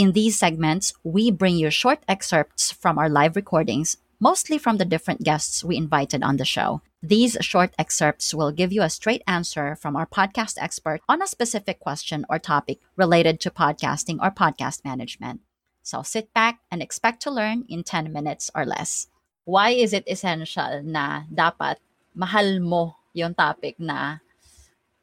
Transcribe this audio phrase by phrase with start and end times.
[0.00, 4.88] In these segments, we bring you short excerpts from our live recordings, mostly from the
[4.88, 6.80] different guests we invited on the show.
[7.04, 11.28] These short excerpts will give you a straight answer from our podcast expert on a
[11.28, 15.44] specific question or topic related to podcasting or podcast management.
[15.82, 19.12] So sit back and expect to learn in 10 minutes or less.
[19.44, 21.76] Why is it essential na dapat
[22.16, 24.24] mahal mo yung topic na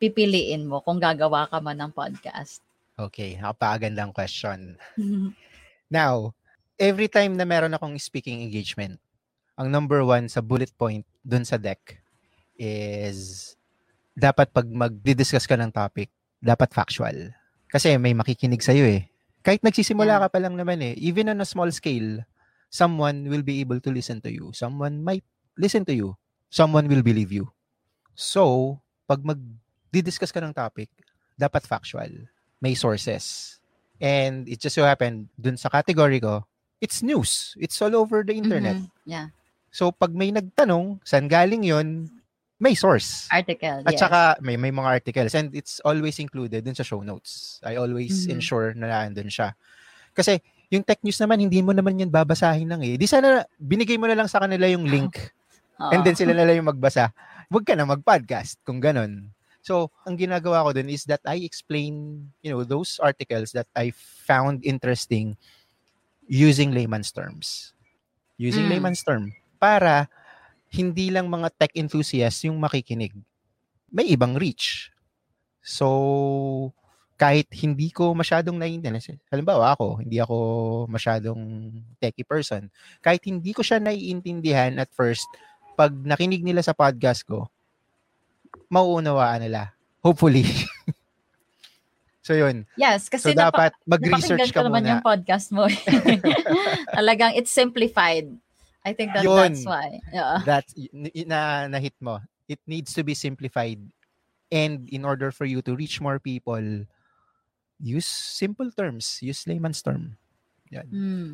[0.02, 2.66] pipiliin mo kung gagawa ka man ng podcast?
[2.98, 4.74] Okay, napakagandang question.
[5.86, 6.34] Now,
[6.82, 8.98] every time na meron akong speaking engagement,
[9.54, 12.02] ang number one sa bullet point dun sa deck
[12.58, 13.54] is
[14.18, 16.10] dapat pag mag-discuss ka ng topic,
[16.42, 17.38] dapat factual.
[17.70, 19.06] Kasi may makikinig sa'yo eh.
[19.46, 20.22] Kahit nagsisimula Yeah.
[20.26, 22.26] ka pa lang naman eh, even on a small scale,
[22.74, 24.50] someone will be able to listen to you.
[24.58, 26.18] Someone might listen to you.
[26.50, 27.54] Someone will believe you.
[28.18, 28.74] So,
[29.06, 30.90] pag mag-discuss ka ng topic,
[31.38, 32.10] dapat factual.
[32.60, 33.58] May sources.
[33.98, 36.46] And it just so happened, dun sa category ko,
[36.78, 37.58] it's news.
[37.58, 38.78] It's all over the internet.
[38.78, 38.90] Mhm.
[39.06, 39.34] Yeah.
[39.74, 42.10] So, pag may nagtanong, saan galing yon
[42.58, 43.30] may source.
[43.30, 43.86] Article.
[43.86, 44.02] At yes.
[44.02, 45.34] saka, may, may mga articles.
[45.38, 47.62] And it's always included dun sa show notes.
[47.62, 48.42] I always Mhm.
[48.42, 49.54] ensure na nandun siya.
[50.18, 50.42] Kasi,
[50.74, 52.98] yung tech news naman, hindi mo naman yan babasahin lang eh.
[52.98, 55.14] Di sana, binigay mo na lang sa kanila yung link.
[55.82, 55.94] Oo.
[55.94, 57.14] And then sila na lang yung magbasa.
[57.54, 59.30] Huwag ka na mag-podcast kung ganun.
[59.68, 63.92] So, ang ginagawa ko dun is that I explain, you know, those articles that I
[64.24, 65.36] found interesting
[66.24, 67.76] using layman's terms.
[68.40, 68.80] Using Mm.
[68.80, 69.36] layman's term.
[69.60, 70.08] Para
[70.72, 73.12] hindi lang mga tech enthusiasts yung makikinig.
[73.92, 74.88] May ibang reach.
[75.60, 76.72] So,
[77.20, 80.38] kahit hindi ko masyadong naiintindihan, halimbawa ako, hindi ako
[80.88, 82.72] masyadong techie person,
[83.04, 85.28] kahit hindi ko siya naiintindihan at first,
[85.76, 87.52] pag nakinig nila sa podcast ko,
[88.72, 89.72] mauunawaan nila.
[90.04, 90.46] Hopefully.
[92.28, 92.68] so yun.
[92.76, 94.92] Yes, kasi So dapat mag-research napakinggan ka ko naman muna.
[94.92, 95.64] yung podcast mo.
[96.98, 98.28] Talagang it's simplified.
[98.88, 99.52] I think that Yun.
[99.52, 100.00] that's why.
[100.16, 100.40] Yeah.
[100.48, 100.72] That's
[101.28, 102.24] na na hit mo.
[102.48, 103.84] It needs to be simplified.
[104.48, 106.88] And in order for you to reach more people,
[107.84, 109.20] use simple terms.
[109.20, 110.16] Use layman's term.
[110.72, 110.88] Yan.
[110.88, 111.32] Hmm.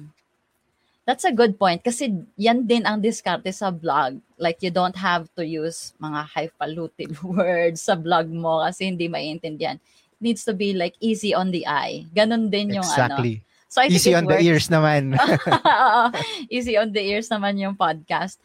[1.03, 4.23] That's a good point kasi yan din ang diskarte sa blog.
[4.39, 9.83] Like you don't have to use mga highfalutin words sa blog mo kasi hindi maintindihan.
[9.83, 12.07] It needs to be like easy on the eye.
[12.15, 13.19] Ganon din yung ano.
[13.19, 13.43] Exactly.
[13.67, 14.47] So I Easy on the works.
[14.47, 15.19] ears naman.
[16.55, 18.39] Easy on the ears naman yung podcast.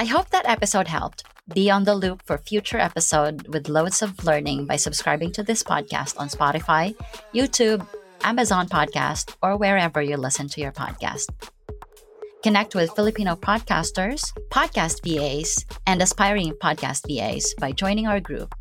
[0.00, 1.28] I hope that episode helped.
[1.52, 5.66] Be on the loop for future episode with loads of learning by subscribing to this
[5.66, 6.94] podcast on Spotify,
[7.34, 7.84] YouTube,
[8.22, 11.28] Amazon Podcast, or wherever you listen to your podcast.
[12.42, 18.54] Connect with Filipino podcasters, podcast VAs, and aspiring podcast VAs by joining our group.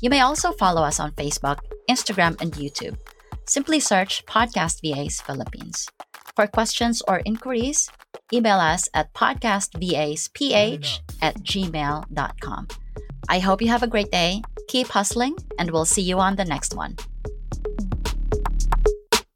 [0.00, 1.58] You may also follow us on Facebook,
[1.88, 2.96] Instagram, and YouTube.
[3.46, 5.88] Simply search Podcast VAs Philippines.
[6.36, 7.90] For questions or inquiries,
[8.32, 12.68] email us at podcastvasph at gmail.com.
[13.28, 16.44] I hope you have a great day, keep hustling, and we'll see you on the
[16.44, 16.96] next one.